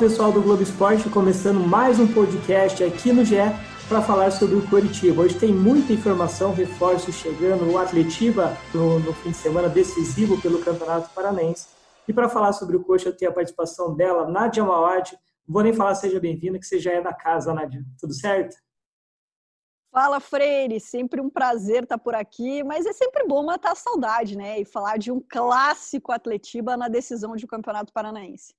[0.00, 3.36] pessoal do Globo Esporte, começando mais um podcast aqui no GE
[3.86, 5.20] para falar sobre o Coritiba.
[5.20, 10.64] Hoje tem muita informação, reforços chegando, o Atletiba no, no, fim de semana decisivo pelo
[10.64, 11.68] Campeonato Paranense.
[12.08, 15.18] E para falar sobre o Coxa, tem a participação dela, Nádia Mawad.
[15.46, 17.84] Vou nem falar seja bem-vinda, que você já é da casa, Nádia.
[18.00, 18.56] Tudo certo?
[19.92, 24.34] Fala, Freire, sempre um prazer estar por aqui, mas é sempre bom matar a saudade,
[24.34, 24.60] né?
[24.60, 28.58] E falar de um clássico Atletiba na decisão de um Campeonato Paranaense.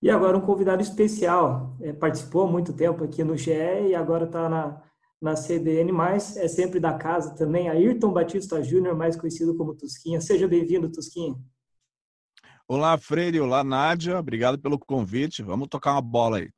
[0.00, 3.50] E agora um convidado especial, é, participou há muito tempo aqui no GE
[3.88, 4.80] e agora está na,
[5.20, 5.92] na CBN+,
[6.36, 10.20] é sempre da casa também, Ayrton Batista Júnior, mais conhecido como Tusquinha.
[10.20, 11.34] Seja bem-vindo, Tusquinha.
[12.68, 13.40] Olá, Freire.
[13.40, 14.18] Olá, Nádia.
[14.18, 15.42] Obrigado pelo convite.
[15.42, 16.50] Vamos tocar uma bola aí.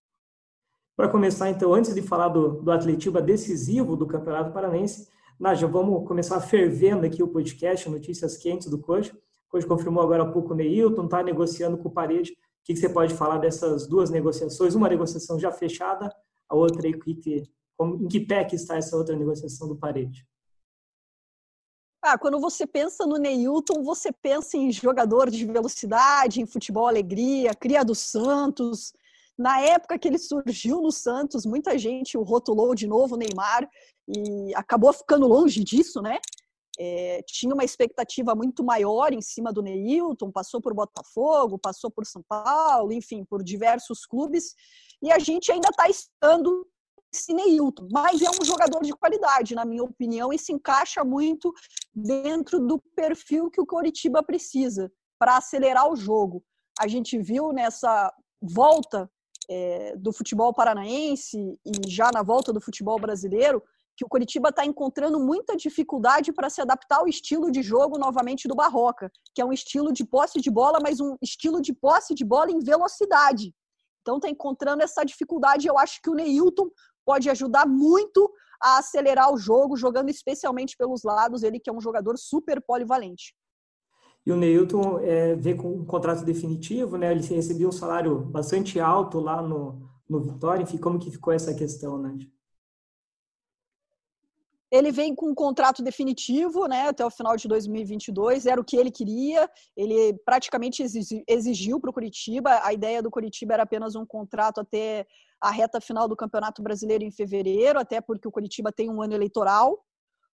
[0.95, 6.07] Para começar, então, antes de falar do, do Atletiba decisivo do Campeonato Paranense, Nádia, vamos
[6.07, 9.11] começar fervendo aqui o podcast, notícias quentes do Coach.
[9.13, 12.77] O Coach confirmou agora há pouco o Neilton, está negociando com o Parede o que
[12.77, 14.75] você pode falar dessas duas negociações?
[14.75, 16.15] Uma negociação já fechada,
[16.49, 20.27] a outra aí, que, em que pé que está essa outra negociação do Parede?
[22.03, 27.55] Ah, quando você pensa no Neilton, você pensa em jogador de velocidade, em futebol alegria,
[27.55, 28.93] cria do Santos.
[29.39, 33.69] Na época que ele surgiu no Santos, muita gente o rotulou de novo Neymar
[34.09, 36.19] e acabou ficando longe disso, né?
[36.83, 42.07] É, tinha uma expectativa muito maior em cima do Neilton, passou por Botafogo, passou por
[42.07, 44.55] São Paulo, enfim, por diversos clubes,
[45.03, 46.67] e a gente ainda está estando
[47.13, 51.53] esse Neilton, mas é um jogador de qualidade, na minha opinião, e se encaixa muito
[51.95, 56.43] dentro do perfil que o Coritiba precisa para acelerar o jogo.
[56.81, 59.11] A gente viu nessa volta
[59.51, 63.63] é, do futebol paranaense e já na volta do futebol brasileiro
[64.01, 68.49] que o Curitiba está encontrando muita dificuldade para se adaptar ao estilo de jogo novamente
[68.49, 72.15] do Barroca, que é um estilo de posse de bola, mas um estilo de posse
[72.15, 73.55] de bola em velocidade.
[74.01, 75.69] Então está encontrando essa dificuldade.
[75.69, 76.71] Eu acho que o Neilton
[77.05, 81.81] pode ajudar muito a acelerar o jogo, jogando especialmente pelos lados, ele que é um
[81.81, 83.35] jogador super polivalente.
[84.25, 87.13] E o Neilton é, vê com um contrato definitivo, né?
[87.13, 90.63] Ele recebeu um salário bastante alto lá no, no Vitória.
[90.63, 92.17] Enfim, como que ficou essa questão, né?
[94.71, 98.77] Ele vem com um contrato definitivo, né, até o final de 2022, era o que
[98.77, 99.51] ele queria.
[99.77, 100.85] Ele praticamente
[101.27, 102.61] exigiu para o Curitiba.
[102.63, 105.05] A ideia do Curitiba era apenas um contrato até
[105.41, 109.15] a reta final do Campeonato Brasileiro em fevereiro, até porque o Curitiba tem um ano
[109.15, 109.85] eleitoral.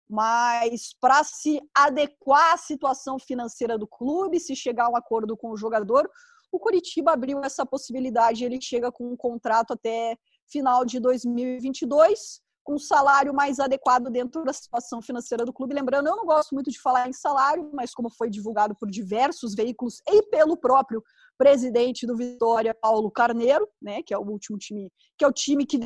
[0.08, 5.50] Mas para se adequar à situação financeira do clube, se chegar a um acordo com
[5.50, 6.08] o jogador,
[6.52, 8.44] o Curitiba abriu essa possibilidade.
[8.44, 10.16] Ele chega com um contrato até
[10.46, 15.74] final de 2022 com um salário mais adequado dentro da situação financeira do clube.
[15.74, 19.54] Lembrando, eu não gosto muito de falar em salário, mas como foi divulgado por diversos
[19.54, 21.02] veículos e pelo próprio
[21.38, 25.66] presidente do Vitória, Paulo Carneiro, né, que é o último time, que é o time
[25.66, 25.78] que,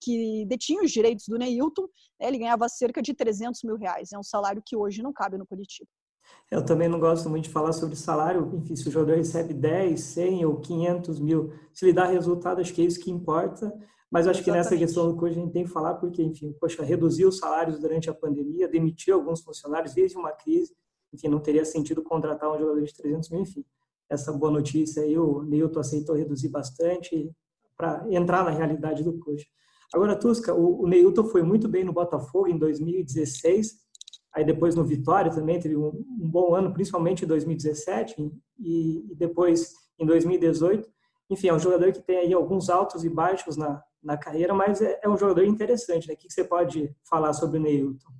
[0.00, 1.82] que detinha os direitos do Neilton,
[2.20, 4.12] né, ele ganhava cerca de 300 mil reais.
[4.12, 5.88] É um salário que hoje não cabe no Curitiba.
[6.50, 10.00] Eu também não gosto muito de falar sobre salário, enfim, se o jogador recebe 10,
[10.00, 13.72] 100 ou 500 mil, se ele dá resultado, acho que é isso que importa.
[14.10, 14.44] Mas acho Exatamente.
[14.44, 17.38] que nessa questão do coach a gente tem que falar porque, enfim, poxa, reduziu os
[17.38, 20.74] salários durante a pandemia, demitiu alguns funcionários, desde uma crise,
[21.12, 23.64] enfim, não teria sentido contratar um jogador de 300 mil, enfim.
[24.08, 27.30] Essa boa notícia aí, o Newton aceitou reduzir bastante
[27.76, 29.46] para entrar na realidade do coach.
[29.92, 33.72] Agora, Tusca, o, o Neilton foi muito bem no Botafogo em 2016,
[34.34, 35.88] aí depois no Vitória também teve um,
[36.20, 38.14] um bom ano, principalmente em 2017
[38.58, 40.88] e, e, depois em 2018.
[41.30, 44.80] Enfim, é um jogador que tem aí alguns altos e baixos na, na carreira, mas
[44.80, 46.06] é, é um jogador interessante.
[46.06, 46.14] Né?
[46.14, 48.12] O que você pode falar sobre o Neilton?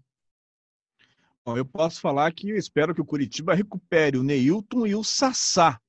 [1.45, 5.05] Bom, eu posso falar que eu espero que o Curitiba recupere o Neilton e o
[5.05, 5.81] Sassá,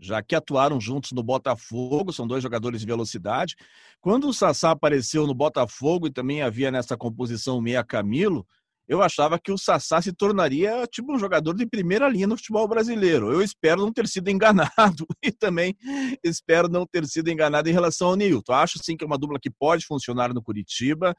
[0.00, 3.54] já que atuaram juntos no Botafogo, são dois jogadores de velocidade.
[4.00, 8.44] Quando o Sassá apareceu no Botafogo e também havia nessa composição Meia Camilo,
[8.88, 12.68] eu achava que o Sassá se tornaria tipo um jogador de primeira linha no futebol
[12.68, 13.32] brasileiro.
[13.32, 15.76] Eu espero não ter sido enganado e também
[16.22, 18.52] espero não ter sido enganado em relação ao Nilton.
[18.52, 21.14] Acho sim que é uma dupla que pode funcionar no Curitiba.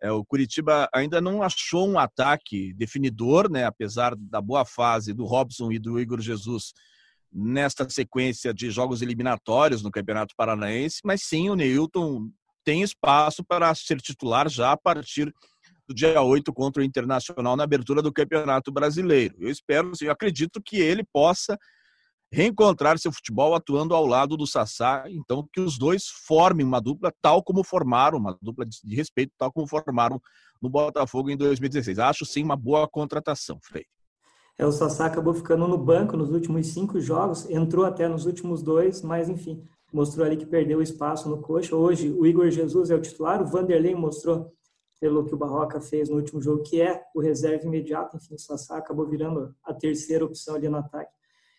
[0.00, 3.64] É, o Curitiba ainda não achou um ataque definidor, né?
[3.64, 6.72] apesar da boa fase do Robson e do Igor Jesus
[7.32, 12.28] nesta sequência de jogos eliminatórios no Campeonato Paranaense, mas sim o Neilton
[12.64, 15.32] tem espaço para ser titular já a partir
[15.92, 19.36] do dia 8 contra o Internacional na abertura do Campeonato Brasileiro.
[19.38, 21.58] Eu espero, eu acredito que ele possa
[22.32, 27.12] reencontrar seu futebol atuando ao lado do Sassá, então que os dois formem uma dupla
[27.20, 30.18] tal como formaram, uma dupla de respeito tal como formaram
[30.62, 31.98] no Botafogo em 2016.
[31.98, 33.86] Acho sim uma boa contratação, Freire.
[34.58, 38.62] É, o Sassá acabou ficando no banco nos últimos cinco jogos, entrou até nos últimos
[38.62, 39.62] dois, mas enfim,
[39.92, 41.76] mostrou ali que perdeu espaço no coxa.
[41.76, 44.50] Hoje o Igor Jesus é o titular, o Vanderlei mostrou
[45.02, 48.38] pelo que o Barroca fez no último jogo, que é o reserva imediato, enfim, o
[48.38, 51.12] Sassá acabou virando a terceira opção ali no ataque.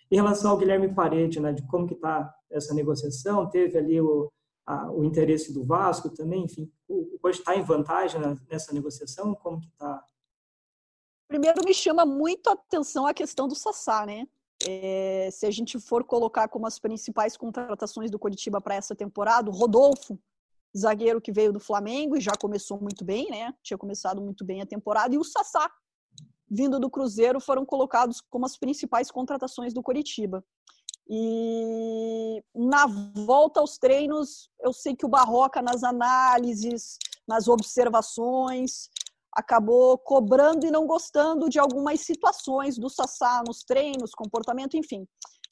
[0.10, 4.32] Em relação ao Guilherme Parede, né, de como que está essa negociação, teve ali o,
[4.66, 9.60] a, o interesse do Vasco também, enfim, o, o está em vantagem nessa negociação, como
[9.60, 10.02] que está?
[11.28, 14.26] Primeiro me chama muito a atenção a questão do Sassá, né?
[14.66, 19.50] É, se a gente for colocar como as principais contratações do Curitiba para essa temporada,
[19.50, 20.18] o Rodolfo,
[20.76, 23.54] zagueiro que veio do Flamengo e já começou muito bem, né?
[23.62, 25.70] Tinha começado muito bem a temporada, e o Sassá,
[26.50, 30.44] vindo do Cruzeiro, foram colocados como as principais contratações do Curitiba.
[31.08, 36.98] E na volta aos treinos, eu sei que o Barroca, nas análises,
[37.28, 38.90] nas observações,
[39.36, 45.08] acabou cobrando e não gostando de algumas situações do Sassá nos treinos, comportamento, enfim.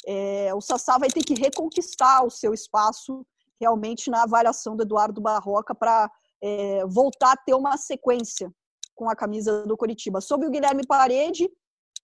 [0.06, 3.26] É, o Sassá vai ter que reconquistar o seu espaço
[3.62, 6.12] realmente na avaliação do Eduardo Barroca para
[6.42, 8.52] é, voltar a ter uma sequência
[8.96, 10.20] com a camisa do Coritiba.
[10.20, 11.48] Sobre o Guilherme Parede,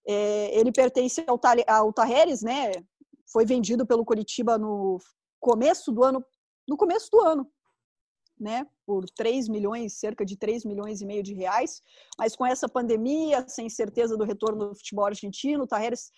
[0.08, 2.72] é, ele pertence ao, ao Tarreres, né?
[3.32, 5.00] Foi vendido pelo Coritiba no
[5.40, 6.24] começo do ano,
[6.68, 7.52] no começo do ano,
[8.40, 11.82] né, por 3 milhões, cerca de 3 milhões e meio de reais,
[12.20, 16.12] mas com essa pandemia, sem certeza do retorno do futebol argentino, o Tarreres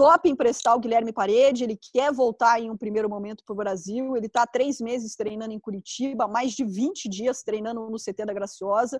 [0.00, 4.16] topa emprestar o Guilherme Parede, ele quer voltar em um primeiro momento para o Brasil,
[4.16, 8.32] ele está três meses treinando em Curitiba, mais de 20 dias treinando no CT da
[8.32, 8.98] Graciosa,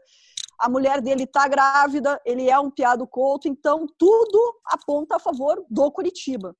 [0.59, 5.65] a mulher dele está grávida, ele é um piado couto, então tudo aponta a favor
[5.71, 6.55] do Curitiba.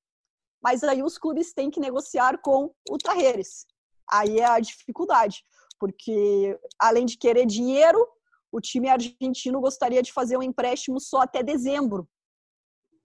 [0.59, 3.67] Mas aí os clubes têm que negociar com o Tarreres.
[4.11, 5.43] Aí é a dificuldade
[5.79, 8.07] porque além de querer dinheiro,
[8.51, 12.07] o time argentino gostaria de fazer um empréstimo só até dezembro.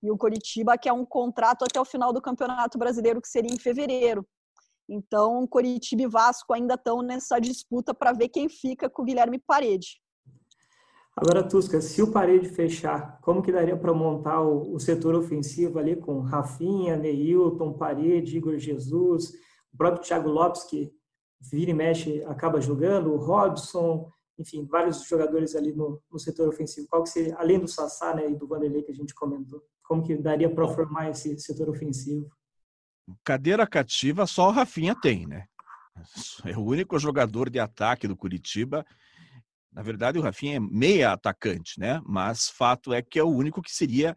[0.02, 3.58] E o Coritiba quer um contrato até o final do Campeonato Brasileiro, que seria em
[3.58, 4.26] fevereiro.
[4.88, 9.38] Então, Coritiba e Vasco ainda estão nessa disputa para ver quem fica com o Guilherme
[9.38, 10.00] Parede.
[11.16, 15.78] Agora, Tusca, se o Parede fechar, como que daria para montar o, o, setor ofensivo
[15.78, 19.32] ali com Rafinha, Neilton, Parede, Igor Jesus,
[19.72, 20.92] o próprio Thiago Lopes, que
[21.40, 26.86] vira e mexe acaba jogando, o Robson, enfim, vários jogadores ali no, no setor ofensivo.
[26.86, 30.02] Qual que seria, além do Sassá né, e do Vanderlei que a gente comentou, como
[30.02, 32.28] que daria para formar esse setor ofensivo?
[33.24, 35.46] Cadeira cativa só o Rafinha tem, né?
[36.44, 38.84] É o único jogador de ataque do Curitiba.
[39.72, 42.00] Na verdade, o Rafinha é meia atacante, né?
[42.04, 44.14] Mas fato é que é o único que seria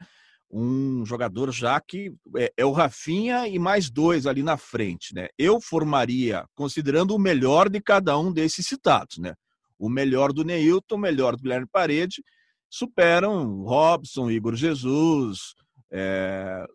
[0.52, 5.28] um jogador já que é, é, o Rafinha e mais dois ali na frente, né?
[5.38, 9.36] Eu formaria, considerando o melhor de cada um desses citados, né?
[9.78, 12.24] O melhor do Neilton, o melhor do Guilherme Parede,
[12.70, 15.54] superam Robson, Igor Jesus,
[15.92, 16.66] é,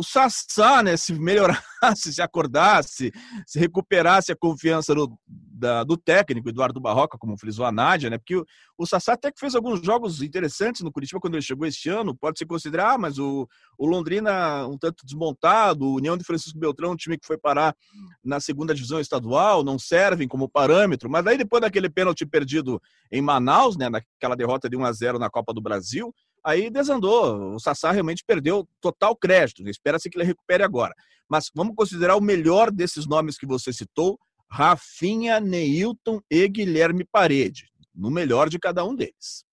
[0.00, 3.12] o Sassá, né, se melhorasse, se acordasse,
[3.46, 8.16] se recuperasse a confiança do, da, do técnico, Eduardo Barroca, como frisou a Nádia, né,
[8.16, 8.44] porque o,
[8.78, 12.16] o Sassá até que fez alguns jogos interessantes no Curitiba quando ele chegou este ano,
[12.16, 16.58] pode se considerar, ah, mas o, o Londrina um tanto desmontado, o União de Francisco
[16.58, 17.76] Beltrão, um time que foi parar
[18.24, 22.80] na segunda divisão estadual, não servem como parâmetro, mas aí depois daquele pênalti perdido
[23.12, 27.54] em Manaus, né, naquela derrota de 1 a 0 na Copa do Brasil, aí desandou.
[27.54, 29.66] O Sassá realmente perdeu total crédito.
[29.68, 30.94] Espera-se que ele recupere agora.
[31.28, 34.18] Mas vamos considerar o melhor desses nomes que você citou:
[34.50, 37.70] Rafinha, Neilton e Guilherme Parede.
[37.94, 39.44] No melhor de cada um deles.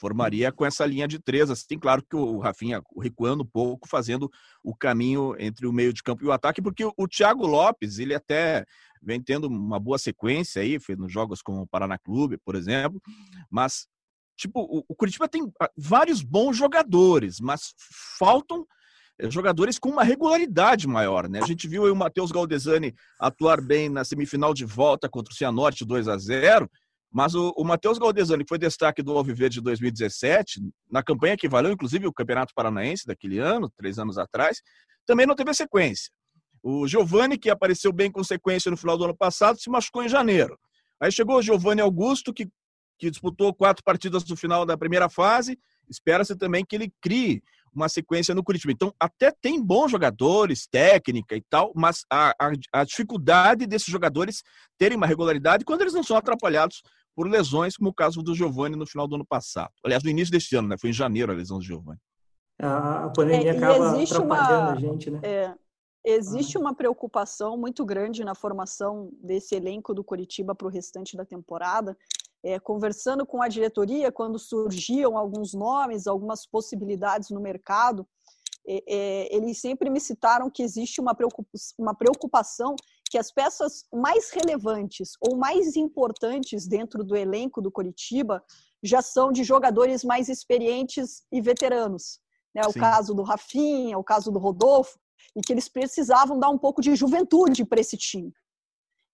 [0.00, 4.30] Formaria com essa linha de três, assim, claro que o Rafinha recuando um pouco, fazendo
[4.64, 7.98] o caminho entre o meio de campo e o ataque, porque o, o Thiago Lopes,
[7.98, 8.64] ele até
[9.02, 12.98] vem tendo uma boa sequência aí, fez nos jogos com o Paraná Clube, por exemplo,
[13.50, 13.86] mas
[14.40, 17.74] Tipo, o, Curitiba tem ah, vários bons jogadores, mas
[18.18, 18.66] faltam
[19.18, 21.40] eh, jogadores com uma regularidade maior, né?
[21.42, 25.84] A gente viu o Matheus Galdesani atuar bem na semifinal de volta contra o Cianorte
[25.84, 26.70] 2 a 0
[27.12, 31.48] mas o, o Matheus Galdesani, que foi destaque do Alviverde de 2017, na campanha que
[31.48, 34.62] valeu, inclusive, o Campeonato Paranaense daquele ano, três anos atrás,
[35.04, 36.10] também não teve sequência.
[36.62, 40.08] O Giovani, que apareceu bem com sequência no final do ano passado, se machucou em
[40.08, 40.56] janeiro.
[41.00, 42.48] Aí chegou o Giovanni Augusto, que
[43.00, 45.58] que disputou quatro partidas no final da primeira fase.
[45.88, 47.42] Espera-se também que ele crie
[47.74, 48.72] uma sequência no Curitiba.
[48.72, 54.42] Então, até tem bons jogadores, técnica e tal, mas a, a, a dificuldade desses jogadores
[54.76, 56.82] terem uma regularidade quando eles não são atrapalhados
[57.14, 59.72] por lesões, como o caso do Giovani no final do ano passado.
[59.84, 60.76] Aliás, no início deste ano, né?
[60.78, 61.98] Foi em janeiro a lesão do Giovani.
[62.60, 65.20] A, pandemia é, acaba atrapalhando uma, a gente, né?
[65.22, 65.54] É,
[66.04, 66.60] existe ah.
[66.60, 71.96] uma preocupação muito grande na formação desse elenco do Curitiba para o restante da temporada
[72.44, 78.06] é, conversando com a diretoria, quando surgiam alguns nomes, algumas possibilidades no mercado,
[78.66, 82.76] é, é, eles sempre me citaram que existe uma preocupação
[83.10, 88.42] que as peças mais relevantes ou mais importantes dentro do elenco do Coritiba
[88.82, 92.20] já são de jogadores mais experientes e veteranos.
[92.54, 92.62] Né?
[92.66, 92.80] O Sim.
[92.80, 94.98] caso do Rafinha, o caso do Rodolfo,
[95.36, 98.32] e que eles precisavam dar um pouco de juventude para esse time.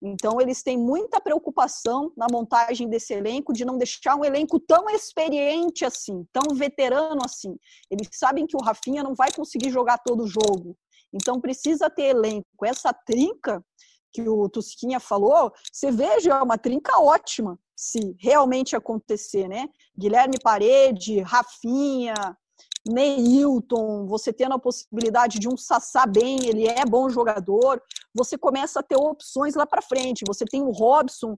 [0.02, 4.90] Então, eles têm muita preocupação na montagem desse elenco de não deixar um elenco tão
[4.90, 7.56] experiente assim, tão veterano assim.
[7.90, 10.76] Eles sabem que o Rafinha não vai conseguir jogar todo o jogo.
[11.12, 12.46] Então, precisa ter elenco.
[12.64, 13.64] Essa trinca
[14.12, 19.68] que o Tusquinha falou, você veja, é uma trinca ótima, se realmente acontecer, né?
[19.98, 22.14] Guilherme Parede, Rafinha,
[22.88, 27.82] Neilton, você tendo a possibilidade de um Sassá bem, ele é bom jogador,
[28.14, 30.24] você começa a ter opções lá para frente.
[30.26, 31.36] Você tem o Robson,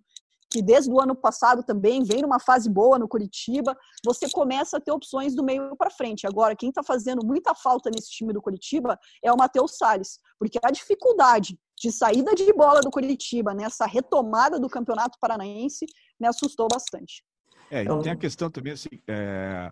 [0.51, 4.81] que desde o ano passado também vem numa fase boa no Curitiba, você começa a
[4.81, 6.27] ter opções do meio para frente.
[6.27, 10.59] Agora, quem está fazendo muita falta nesse time do Curitiba é o Matheus Salles, porque
[10.63, 15.87] a dificuldade de saída de bola do Curitiba nessa retomada do Campeonato Paranaense
[16.19, 17.23] me assustou bastante.
[17.71, 19.71] É, e tem a questão também assim, é,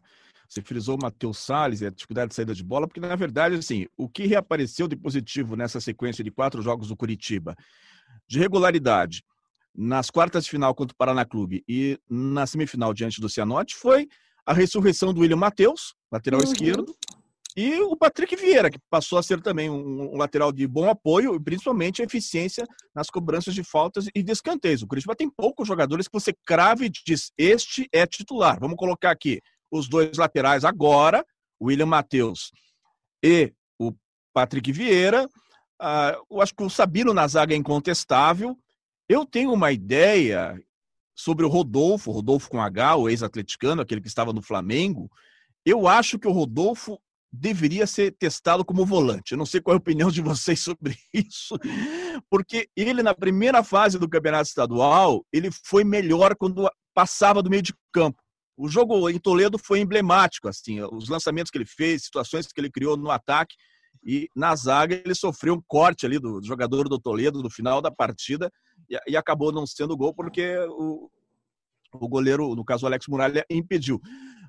[0.48, 3.56] você frisou o Matheus Salles e a dificuldade de saída de bola, porque, na verdade,
[3.56, 7.56] assim, o que reapareceu de positivo nessa sequência de quatro jogos do Curitiba,
[8.28, 9.22] de regularidade,
[9.74, 14.08] nas quartas de final contra o Paraná Clube e na semifinal diante do Cianorte, foi
[14.46, 16.46] a ressurreição do William Matheus, lateral uhum.
[16.46, 16.96] esquerdo,
[17.56, 21.40] e o Patrick Vieira, que passou a ser também um, lateral de bom apoio e
[21.40, 24.82] principalmente eficiência nas cobranças de faltas e descanteios.
[24.82, 28.60] O Curitiba tem poucos jogadores que você crave e diz: este é titular.
[28.60, 31.24] Vamos colocar aqui os dois laterais agora,
[31.60, 32.52] William Matheus
[33.22, 33.92] e o
[34.32, 35.26] Patrick Vieira.
[35.80, 38.56] Uh, eu acho que o Sabino na zaga é incontestável.
[39.08, 40.58] Eu tenho uma ideia
[41.14, 45.10] sobre o Rodolfo, Rodolfo com H, o ex-atleticano, aquele que estava no Flamengo.
[45.64, 47.00] Eu acho que o Rodolfo
[47.32, 49.32] deveria ser testado como volante.
[49.32, 51.58] Eu não sei qual é a opinião de vocês sobre isso,
[52.30, 57.62] porque ele na primeira fase do Campeonato Estadual, ele foi melhor quando passava do meio
[57.62, 58.18] de campo.
[58.56, 62.70] O jogo em Toledo foi emblemático, assim, os lançamentos que ele fez, situações que ele
[62.70, 63.54] criou no ataque
[64.04, 67.90] e na zaga ele sofreu um corte ali do jogador do Toledo no final da
[67.90, 68.50] partida
[68.88, 71.10] e, e acabou não sendo gol porque o,
[71.92, 74.00] o goleiro, no caso o Alex Muralha, impediu.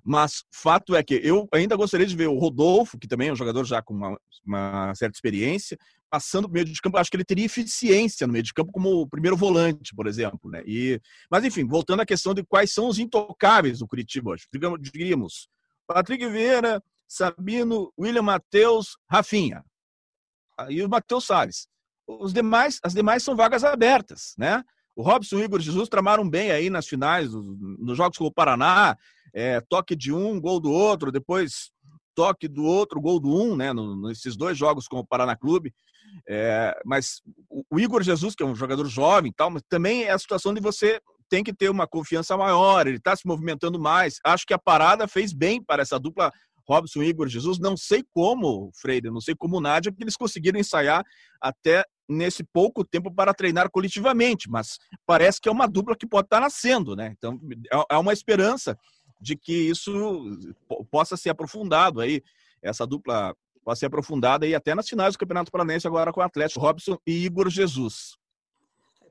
[0.08, 3.36] Mas fato é que eu ainda gostaria de ver o Rodolfo, que também é um
[3.36, 5.78] jogador já com uma, uma certa experiência,
[6.10, 6.98] passando no meio de campo.
[6.98, 10.50] Acho que ele teria eficiência no meio de campo como o primeiro volante, por exemplo.
[10.50, 10.64] Né?
[10.66, 14.46] E, mas, enfim, voltando à questão de quais são os intocáveis do Curitiba hoje.
[14.50, 15.50] Digamos, diríamos,
[15.86, 19.62] Patrick Vieira, Sabino, William Matheus, Rafinha.
[20.70, 21.68] E o Matheus Salles.
[22.08, 24.64] Os demais, as demais são vagas abertas, né?
[24.96, 28.34] O Robson e o Igor Jesus tramaram bem aí nas finais, nos jogos com o
[28.34, 28.98] Paraná,
[29.34, 31.72] é, toque de um, gol do outro, depois
[32.16, 33.72] toque do outro, gol do um, né?
[33.74, 35.74] Nesses dois jogos com o Paraná Clube.
[36.28, 37.22] É, mas
[37.70, 40.62] o Igor Jesus, que é um jogador jovem tal, mas também é a situação de
[40.62, 44.20] você tem que ter uma confiança maior, ele está se movimentando mais.
[44.24, 46.32] Acho que a parada fez bem para essa dupla
[46.68, 47.60] Robson Igor Jesus.
[47.60, 51.04] Não sei como, Freire, não sei como Nádia, porque eles conseguiram ensaiar
[51.42, 56.28] até nesse pouco tempo para treinar coletivamente, mas parece que é uma dupla que pode
[56.28, 57.14] estar nascendo, né?
[57.18, 57.40] Então
[57.72, 58.78] é, é uma esperança
[59.20, 59.92] de que isso
[60.92, 62.22] possa ser aprofundado aí,
[62.62, 66.24] essa dupla possa ser aprofundada e até nas finais do Campeonato Paranense agora com o
[66.24, 68.18] Atlético Robson e Igor Jesus.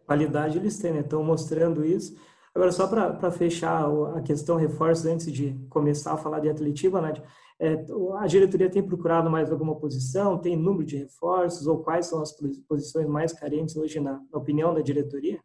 [0.06, 1.00] Qualidade eles têm, né?
[1.00, 2.16] Estão mostrando isso.
[2.54, 3.84] Agora, só para fechar
[4.16, 7.22] a questão reforços, antes de começar a falar de atletiva, Nádia,
[7.60, 7.84] é,
[8.18, 10.38] a diretoria tem procurado mais alguma posição?
[10.38, 11.66] Tem número de reforços?
[11.66, 12.32] Ou quais são as
[12.66, 15.38] posições mais carentes hoje, na, na opinião da diretoria?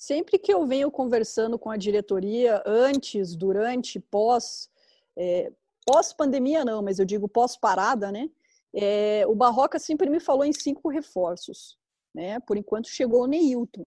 [0.00, 4.70] Sempre que eu venho conversando com a diretoria, antes, durante, pós,
[5.14, 5.52] é,
[5.84, 8.30] pós-pandemia não, mas eu digo pós-parada, né?
[8.74, 11.76] É, o Barroca sempre me falou em cinco reforços.
[12.14, 12.40] Né?
[12.40, 13.84] Por enquanto chegou o Neilton,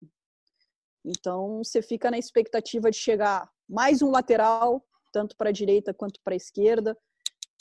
[1.05, 6.19] então, você fica na expectativa de chegar mais um lateral, tanto para a direita quanto
[6.25, 6.97] para a esquerda,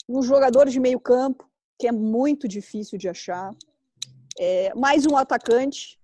[0.09, 3.55] um jogador de meio campo, que é muito difícil de achar,
[4.37, 6.00] é, mais um atacante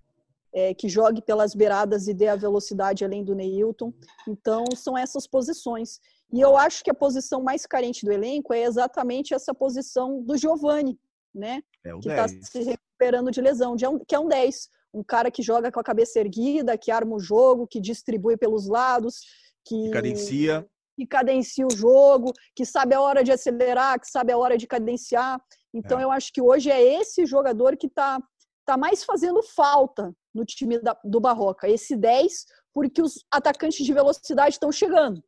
[0.53, 3.93] é, que jogue pelas beiradas e dê a velocidade além do Neilton.
[4.27, 5.99] Então, são essas posições.
[6.31, 10.37] E eu acho que a posição mais carente do elenco é exatamente essa posição do
[10.37, 10.99] Giovani,
[11.33, 11.61] né?
[11.85, 13.75] É que está se recuperando de lesão,
[14.05, 17.19] que é um 10 um cara que joga com a cabeça erguida, que arma o
[17.19, 19.21] jogo, que distribui pelos lados,
[19.65, 20.67] que, cadencia.
[20.95, 24.65] Que cadencia o jogo, que sabe a hora de acelerar, que sabe a hora de
[24.65, 25.39] cadenciar.
[25.73, 26.03] Então, é.
[26.03, 28.19] eu acho que hoje é esse jogador que está
[28.65, 31.67] tá mais fazendo falta no time da, do Barroca.
[31.67, 35.21] Esse 10, porque os atacantes de velocidade estão chegando.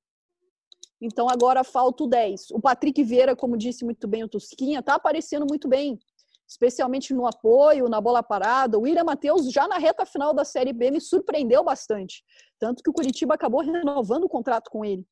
[1.02, 2.52] Então, agora falta o 10.
[2.52, 6.00] O Patrick Vieira, como disse muito bem o Tusquinha, está aparecendo muito bem.
[6.48, 8.78] especialmente no apoio, na bola parada.
[8.78, 12.24] O William Matheus, já na reta final da Série B, me surpreendeu bastante.
[12.58, 15.06] Tanto que o Curitiba acabou renovando o contrato com ele.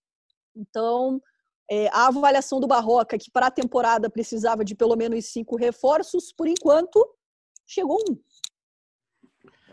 [0.56, 1.22] Então,
[1.70, 6.34] é, a avaliação do Barroca, que para a temporada precisava de pelo menos cinco reforços,
[6.34, 7.08] por enquanto,
[7.68, 8.18] chegou um.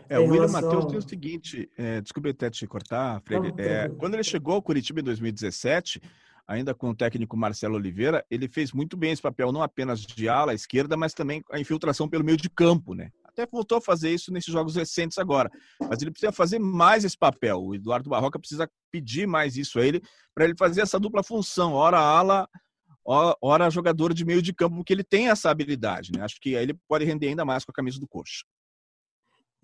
[0.09, 4.13] É, o William Matheus tem o seguinte, é, desculpe até te cortar, Freire, é, quando
[4.13, 6.01] ele chegou ao Curitiba em 2017,
[6.47, 10.29] ainda com o técnico Marcelo Oliveira, ele fez muito bem esse papel, não apenas de
[10.29, 13.09] ala esquerda, mas também a infiltração pelo meio de campo, né?
[13.23, 15.49] Até voltou a fazer isso nesses jogos recentes agora,
[15.89, 17.61] mas ele precisa fazer mais esse papel.
[17.61, 20.01] O Eduardo Barroca precisa pedir mais isso a ele,
[20.33, 22.47] para ele fazer essa dupla função, ora ala,
[23.05, 26.23] ora jogador de meio de campo, porque ele tem essa habilidade, né?
[26.23, 28.45] Acho que aí ele pode render ainda mais com a camisa do Coxa.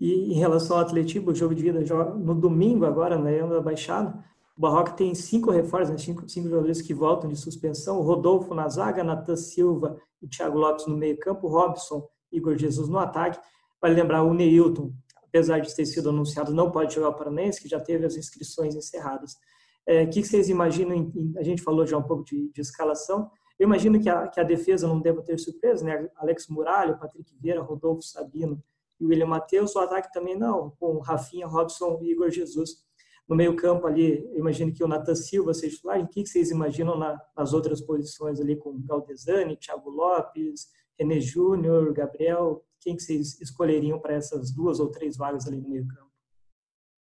[0.01, 1.79] E em relação ao Atlético, o jogo de vida
[2.15, 4.17] no domingo agora, na Arena da Baixada,
[4.57, 5.97] o Barroca tem cinco reforços, né?
[5.99, 10.57] cinco, cinco jogadores que voltam de suspensão, o Rodolfo na zaga, Natan Silva e Thiago
[10.57, 13.39] Lopes no meio campo, Robson, Igor Jesus no ataque.
[13.79, 14.91] Vale lembrar, o Neilton,
[15.23, 18.73] apesar de ter sido anunciado, não pode jogar o Paranense, que já teve as inscrições
[18.73, 19.33] encerradas.
[19.33, 19.37] O
[19.85, 20.95] é, que vocês imaginam?
[20.95, 23.29] Em, a gente falou já um pouco de, de escalação.
[23.59, 26.09] Eu imagino que a, que a, defesa não deva ter surpresa, né?
[26.15, 28.59] Alex Muralha, Patrick Vieira, Rodolfo Sabino
[29.01, 32.85] e William Matheus, o ataque também não, com Rafinha, Robson e Igor Jesus.
[33.27, 35.99] No meio campo ali, imagino que o Nathan Silva seja titular.
[35.99, 40.67] O que vocês imaginam na, nas outras posições ali com Galdesani, Thiago Lopes,
[40.99, 42.63] René Júnior, Gabriel?
[42.79, 46.11] Quem que vocês escolheriam para essas duas ou três vagas ali no meio campo?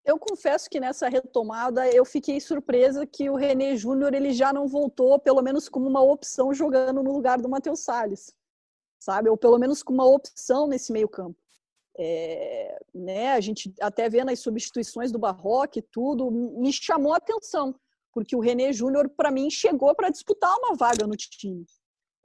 [0.05, 4.69] Eu confesso que nessa retomada eu fiquei surpresa que o René Júnior ele já não
[4.69, 8.37] voltou, pelo menos como uma opção jogando no lugar do Matheus Salles,
[8.99, 9.31] sabe?
[9.31, 11.46] Ou pelo menos com uma opção nesse meio campo.
[11.99, 17.75] É, né, a gente até vê nas substituições do Barroque tudo, me chamou a atenção,
[18.12, 21.64] porque o René Júnior, para mim, chegou para disputar uma vaga no time.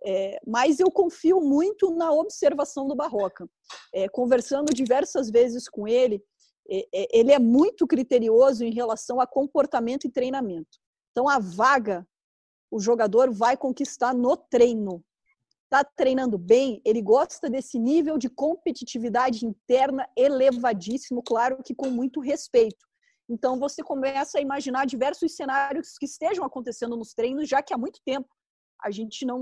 [0.04, 3.48] É, mas eu confio muito na observação do Barroca.
[3.94, 6.22] É, conversando diversas vezes com ele,
[6.70, 10.80] é, é, ele é muito criterioso em relação a comportamento e treinamento.
[11.12, 12.08] Então, a vaga,
[12.72, 15.04] o jogador vai conquistar no treino,
[15.72, 22.20] está treinando bem, ele gosta desse nível de competitividade interna elevadíssimo, claro que com muito
[22.20, 22.86] respeito.
[23.30, 27.78] Então você começa a imaginar diversos cenários que estejam acontecendo nos treinos, já que há
[27.78, 28.28] muito tempo
[28.84, 29.40] a gente não,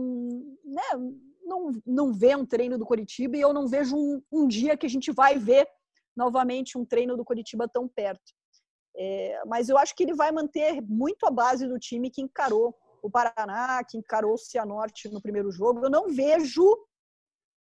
[0.64, 4.78] né, não, não vê um treino do Coritiba e eu não vejo um, um dia
[4.78, 5.68] que a gente vai ver
[6.16, 8.34] novamente um treino do Coritiba tão perto.
[8.96, 12.76] É, mas eu acho que ele vai manter muito a base do time que encarou
[13.02, 15.86] o Paraná, que encarou o Cianorte no primeiro jogo.
[15.86, 16.78] Eu não vejo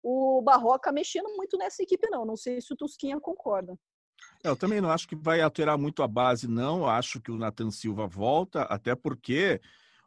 [0.01, 2.25] o Barroca mexendo muito nessa equipe, não.
[2.25, 3.77] Não sei se o Tusquinha concorda.
[4.43, 6.87] É, eu também não acho que vai alterar muito a base, não.
[6.87, 9.59] Acho que o Nathan Silva volta, até porque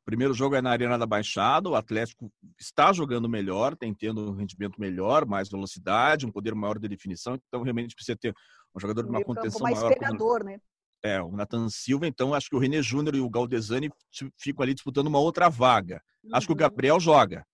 [0.03, 4.31] o primeiro jogo é na Arena da Baixada, o Atlético está jogando melhor, tem tendo
[4.31, 8.35] um rendimento melhor, mais velocidade, um poder maior de definição, então realmente precisa ter
[8.75, 9.93] um jogador de uma contenção mais maior.
[9.93, 10.51] Pegador, como...
[10.51, 10.61] né?
[11.07, 13.91] É, o Nathan Silva, então acho que o René Júnior e o Galdesani
[14.39, 16.03] ficam ali disputando uma outra vaga.
[16.25, 16.31] Uhum.
[16.35, 16.59] Acho que o uhum.
[16.59, 17.45] Gabriel joga.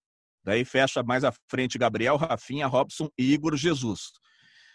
[0.45, 4.13] Daí fecha mais à frente Gabriel, Rafinha, Robson e Igor Jesus.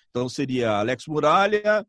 [0.09, 1.85] Então seria Alex Muralha,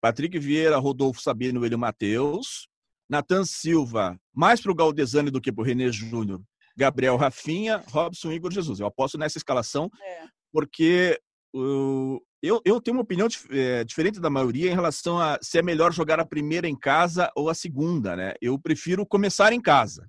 [0.00, 2.68] Patrick Vieira, Rodolfo Sabino, William Matheus,
[3.08, 6.40] Nathan Silva, mais para o Galdesani do que para o René Júnior,
[6.76, 8.78] Gabriel Rafinha, Robson e Igor Jesus.
[8.78, 10.26] Eu aposto nessa escalação, é.
[10.52, 11.18] porque
[11.52, 15.62] o, eu, eu tenho uma opinião é, diferente da maioria em relação a se é
[15.62, 18.34] melhor jogar a primeira em casa ou a segunda, né?
[18.40, 20.08] Eu prefiro começar em casa.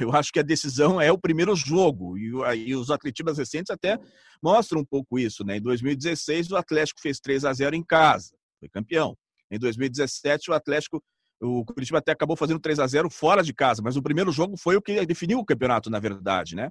[0.00, 3.98] Eu acho que a decisão é o primeiro jogo e, e os atletistas recentes até
[4.42, 5.58] mostram um pouco isso, né?
[5.58, 9.16] Em 2016 o Atlético fez 3 a 0 em casa, foi campeão.
[9.50, 11.02] Em 2017 o Atlético
[11.40, 14.56] o Curitiba até acabou fazendo 3 a 0 fora de casa, mas o primeiro jogo
[14.56, 16.70] foi o que definiu o campeonato, na verdade, né?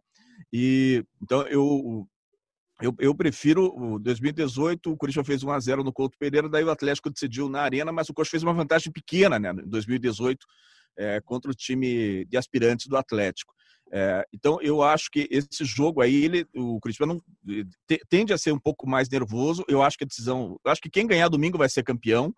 [0.52, 2.08] E então eu
[2.82, 6.64] eu, eu prefiro o 2018, o Corinthians fez 1 a 0 no Couto Pereira, daí
[6.64, 10.46] o Atlético decidiu na arena, mas o Coxa fez uma vantagem pequena, né, em 2018,
[10.98, 13.54] é, contra o time de aspirantes do Atlético.
[13.94, 17.22] É, então eu acho que esse jogo aí, ele, o Curitiba não
[18.10, 19.66] tende a ser um pouco mais nervoso.
[19.68, 22.34] Eu acho que a decisão, eu acho que quem ganhar domingo vai ser campeão.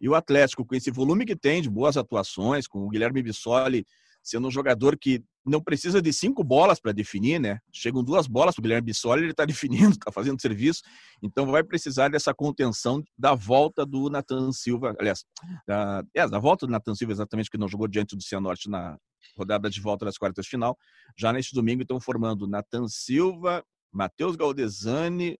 [0.00, 3.86] E o Atlético, com esse volume que tem de boas atuações, com o Guilherme Bissoli
[4.24, 7.58] sendo um jogador que não precisa de cinco bolas para definir, né?
[7.70, 10.82] Chegam duas bolas para o Guilherme Bissoli, ele está definindo, está fazendo serviço,
[11.22, 15.24] então vai precisar dessa contenção da volta do Nathan Silva, aliás,
[15.66, 18.96] da, é, da volta do Nathan Silva, exatamente, que não jogou diante do Cianorte na
[19.36, 20.78] rodada de volta das quartas de final,
[21.16, 25.38] já neste domingo estão formando Nathan Silva, Matheus Galdesani,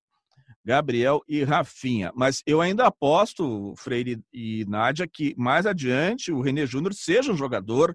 [0.64, 2.12] Gabriel e Rafinha.
[2.14, 7.36] Mas eu ainda aposto, Freire e Nádia, que mais adiante o René Júnior seja um
[7.36, 7.94] jogador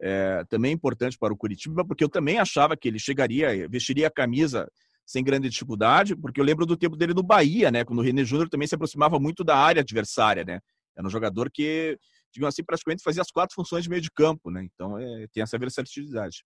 [0.00, 4.10] é, também importante para o Curitiba, porque eu também achava que ele chegaria, vestiria a
[4.10, 4.70] camisa
[5.06, 7.84] sem grande dificuldade, porque eu lembro do tempo dele no Bahia, né?
[7.84, 10.60] Quando o René Júnior também se aproximava muito da área adversária, né?
[10.96, 11.98] Era um jogador que,
[12.32, 14.62] digamos assim, praticamente fazia as quatro funções de meio de campo, né?
[14.72, 16.44] Então é, tem essa versatilidade.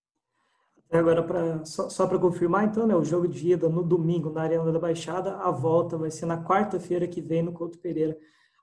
[0.91, 4.43] Agora, pra, só, só para confirmar, então, né, o jogo de ida no domingo na
[4.43, 8.17] Arena da Baixada, a volta vai ser na quarta-feira que vem no Couto Pereira.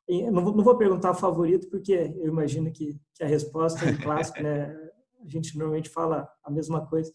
[0.08, 4.42] Não, vou, não vou perguntar favorito, porque eu imagino que, que a resposta é clássico,
[4.42, 4.74] né?
[5.24, 7.12] A gente normalmente fala a mesma coisa.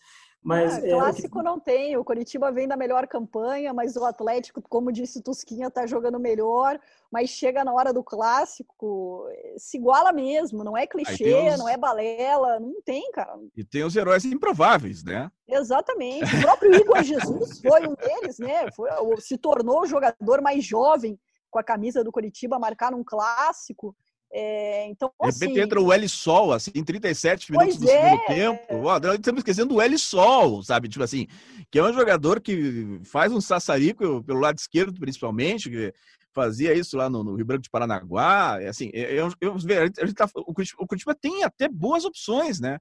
[0.48, 1.44] Mas, ah, é, clássico que...
[1.44, 1.98] não tem.
[1.98, 6.80] O Coritiba vem da melhor campanha, mas o Atlético, como disse Tusquinha, está jogando melhor.
[7.12, 10.64] Mas chega na hora do clássico, se iguala mesmo.
[10.64, 11.58] Não é clichê, os...
[11.58, 13.38] não é balela, não tem, cara.
[13.58, 15.30] E tem os heróis improváveis, né?
[15.50, 16.34] Exatamente.
[16.38, 18.72] O próprio Igor Jesus foi um deles, né?
[18.72, 21.20] Foi, se tornou o jogador mais jovem
[21.58, 23.96] com a camisa do Coritiba a marcar num clássico.
[24.32, 28.10] É, então, de repente assim, entra o L Sol, assim, em 37 minutos do é.
[28.10, 28.84] segundo tempo.
[28.84, 30.90] Ó, estamos esquecendo do L Sol, sabe?
[30.90, 31.26] Tipo assim,
[31.72, 35.94] que é um jogador que faz um sassarico pelo lado esquerdo, principalmente, que
[36.34, 38.62] fazia isso lá no, no Rio Branco de Paranaguá.
[38.62, 42.06] É, assim, é, eu, eu, a gente tá, o, Curitiba, o Curitiba tem até boas
[42.06, 42.78] opções, né?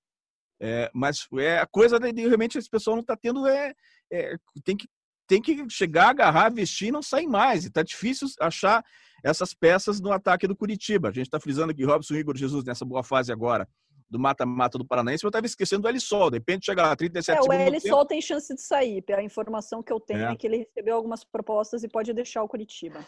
[0.60, 3.74] É, mas é a coisa de, de realmente esse pessoal não está tendo é,
[4.10, 4.88] é, tem que
[5.26, 7.64] tem que chegar, agarrar, vestir e não sair mais.
[7.64, 8.84] E tá difícil achar
[9.24, 11.08] essas peças no ataque do Curitiba.
[11.08, 13.68] A gente está frisando aqui Robson Igor Jesus nessa boa fase agora
[14.08, 16.30] do mata-mata do Paranaense, eu estava esquecendo do Elisol.
[16.30, 17.64] De repente chega lá, 37 é, segundos.
[17.64, 19.02] O Elisol tem chance de sair.
[19.02, 20.32] Pela informação que eu tenho é.
[20.32, 20.36] é.
[20.36, 23.04] que ele recebeu algumas propostas e pode deixar o Curitiba.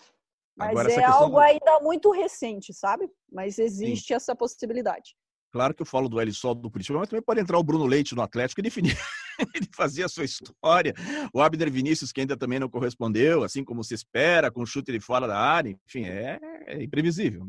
[0.57, 1.39] Mas Agora, é algo do...
[1.39, 3.09] ainda muito recente, sabe?
[3.31, 4.15] Mas existe Sim.
[4.15, 5.15] essa possibilidade.
[5.53, 8.15] Claro que eu falo do Elisol do Curitiba, mas também pode entrar o Bruno Leite
[8.15, 8.99] no Atlético e definir.
[9.55, 10.95] ele fazia a sua história.
[11.33, 15.01] O Abner Vinícius, que ainda também não correspondeu, assim como se espera, com chute de
[15.01, 15.77] fora da área.
[15.87, 17.47] Enfim, é, é imprevisível.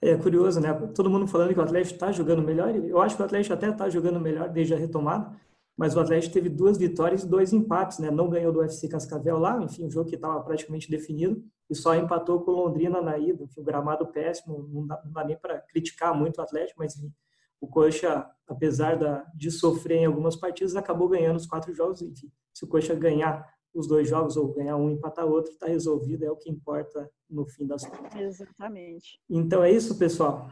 [0.00, 0.72] É curioso, né?
[0.94, 2.74] Todo mundo falando que o Atlético está jogando melhor.
[2.74, 5.34] Eu acho que o Atlético até está jogando melhor desde a retomada,
[5.76, 8.10] mas o Atlético teve duas vitórias e dois empates, né?
[8.10, 11.94] Não ganhou do UFC Cascavel lá, enfim, um jogo que estava praticamente definido, e só
[11.94, 13.42] empatou com Londrina na ida.
[13.42, 16.96] Enfim, o gramado péssimo, não dá, não dá nem para criticar muito o Atlético, mas
[16.96, 17.12] enfim,
[17.60, 22.02] o Coxa, apesar da, de sofrer em algumas partidas, acabou ganhando os quatro jogos.
[22.02, 25.66] Enfim, se o Coxa ganhar os dois jogos ou ganhar um e empatar outro, está
[25.66, 28.18] resolvido, é o que importa no fim das contas.
[28.18, 29.20] Exatamente.
[29.28, 30.50] Então é isso, pessoal.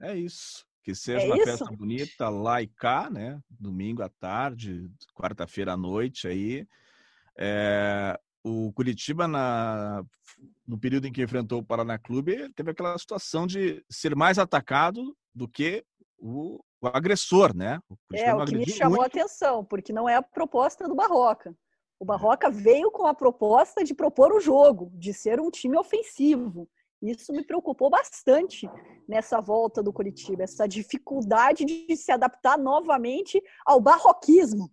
[0.00, 0.64] É isso.
[0.82, 1.44] Que seja é uma isso?
[1.44, 3.40] festa bonita lá e cá, né?
[3.50, 6.64] Domingo à tarde, quarta-feira à noite aí.
[7.36, 10.04] É, o Curitiba, na,
[10.64, 15.16] no período em que enfrentou o Paraná Clube, teve aquela situação de ser mais atacado
[15.36, 15.84] do que
[16.18, 17.78] o, o agressor, né?
[17.90, 19.18] O é, o que me chamou muito.
[19.18, 21.54] a atenção, porque não é a proposta do Barroca.
[22.00, 22.06] O é.
[22.06, 26.66] Barroca veio com a proposta de propor o jogo, de ser um time ofensivo.
[27.02, 28.68] Isso me preocupou bastante
[29.06, 34.70] nessa volta do Curitiba, essa dificuldade de se adaptar novamente ao barroquismo.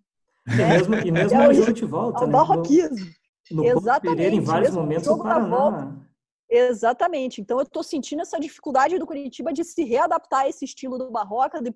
[0.47, 0.55] Né?
[0.55, 2.31] E mesmo, e mesmo é, jogo de volta, ao né?
[2.31, 3.05] barroquismo.
[3.51, 4.17] No, no Exatamente.
[4.17, 6.09] Pereira, em vários momentos, o Paraná, volta,
[6.49, 7.41] Exatamente.
[7.41, 11.09] Então eu estou sentindo essa dificuldade do Curitiba de se readaptar a esse estilo do
[11.09, 11.73] Barroca, de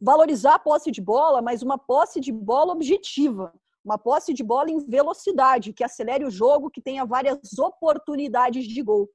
[0.00, 3.52] valorizar a posse de bola, mas uma posse de bola objetiva,
[3.84, 8.82] uma posse de bola em velocidade, que acelere o jogo, que tenha várias oportunidades de
[8.82, 9.08] gol.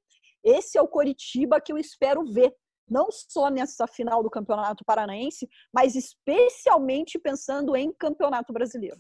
[0.44, 2.56] Esse é o Coritiba que eu espero ver,
[2.90, 9.00] não só nessa final do Campeonato Paranaense, mas especialmente pensando em Campeonato Brasileiro.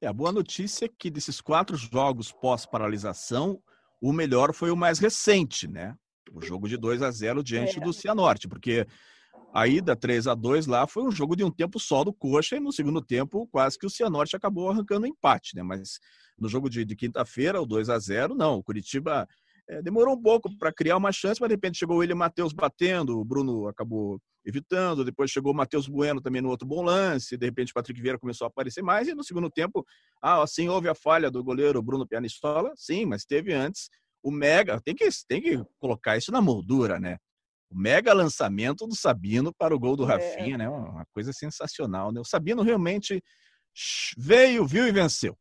[0.00, 3.62] É, a boa notícia é que desses quatro jogos pós-paralisação,
[4.04, 5.96] o melhor foi o mais recente, né?
[6.30, 7.80] O jogo de 2 a 0 diante é.
[7.80, 8.86] do Cianorte, porque
[9.50, 12.56] a ida 3 a 2 lá foi um jogo de um tempo só do Coxa
[12.56, 15.62] e no segundo tempo quase que o Cianorte acabou arrancando um empate, né?
[15.62, 16.00] Mas
[16.38, 18.58] no jogo de, de quinta-feira, o 2 a 0 não.
[18.58, 19.26] O Curitiba
[19.68, 22.52] é, demorou um pouco para criar uma chance, mas de repente chegou ele e Matheus
[22.52, 27.36] batendo, o Bruno acabou evitando, depois chegou o Matheus Bueno também no outro bom lance,
[27.36, 29.84] de repente o Patrick Vieira começou a aparecer mais, e no segundo tempo,
[30.22, 33.88] ah, assim, houve a falha do goleiro Bruno Pianistola, sim, mas teve antes
[34.22, 37.18] o mega, tem que, tem que colocar isso na moldura, né?
[37.70, 40.06] O mega lançamento do Sabino para o gol do é.
[40.06, 40.68] Rafinha, né?
[40.68, 42.20] Uma coisa sensacional, né?
[42.20, 43.22] O Sabino realmente
[44.16, 45.36] veio, viu e venceu.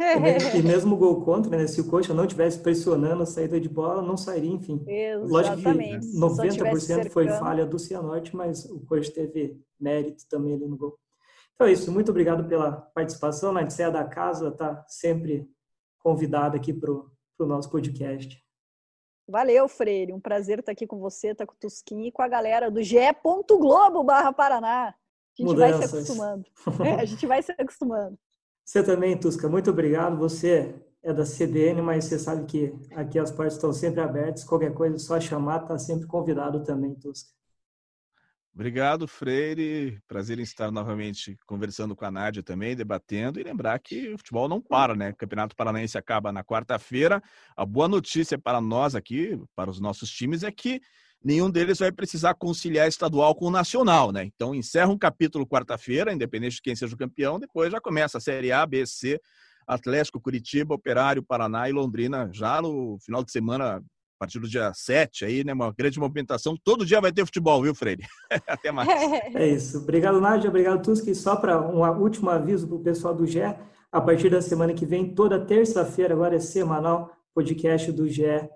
[0.00, 1.66] E mesmo o gol contra, né?
[1.66, 4.82] Se o Coxa não tivesse pressionando a saída de bola, não sairia, enfim.
[4.86, 6.16] Exatamente.
[6.16, 10.76] Lógico que 90% foi falha do Cianorte, mas o Coxa teve mérito também ali no
[10.76, 10.98] gol.
[11.54, 11.92] Então é isso.
[11.92, 13.56] Muito obrigado pela participação.
[13.56, 15.48] A Odisseia da Casa está sempre
[15.98, 18.42] convidada aqui para o nosso podcast.
[19.28, 20.12] Valeu, Freire.
[20.12, 22.82] Um prazer estar aqui com você, estar com o Tusquinho e com a galera do
[22.82, 22.96] GE.
[23.48, 24.88] Globo barra Paraná.
[24.88, 24.94] A
[25.36, 25.78] gente Mudanças.
[25.78, 26.44] vai se acostumando.
[26.84, 28.18] É, a gente vai se acostumando.
[28.64, 30.16] Você também, Tusca, muito obrigado.
[30.18, 34.44] Você é da CBN, mas você sabe que aqui as portas estão sempre abertas.
[34.44, 37.30] Qualquer coisa, é só chamar, está sempre convidado também, Tusca.
[38.54, 39.98] Obrigado, Freire.
[40.06, 44.46] Prazer em estar novamente conversando com a Nádia também, debatendo e lembrar que o futebol
[44.46, 45.10] não para, né?
[45.10, 47.22] O Campeonato Paranaense acaba na quarta-feira.
[47.56, 50.82] A boa notícia para nós aqui, para os nossos times, é que
[51.24, 54.24] nenhum deles vai precisar conciliar estadual com o nacional, né?
[54.24, 58.20] Então encerra um capítulo quarta-feira, independente de quem seja o campeão, depois já começa a
[58.20, 59.20] Série A, B, C,
[59.66, 63.82] Atlético, Curitiba, Operário, Paraná e Londrina já no final de semana a
[64.18, 65.52] partir do dia 7 aí, né?
[65.52, 66.56] Uma grande movimentação.
[66.62, 68.04] Todo dia vai ter futebol, viu, Freire?
[68.46, 68.88] Até mais.
[69.34, 69.78] É isso.
[69.78, 70.48] Obrigado, Nádia.
[70.48, 71.14] Obrigado, Tuski.
[71.14, 73.40] Só para um último aviso para o pessoal do GE,
[73.90, 78.48] a partir da semana que vem, toda terça-feira, agora é semanal, podcast do GE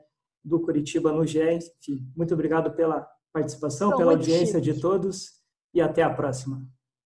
[0.47, 1.41] do Curitiba no GE.
[1.41, 5.33] Enfim, muito obrigado pela participação, pela audiência de todos
[5.75, 6.65] e até a próxima.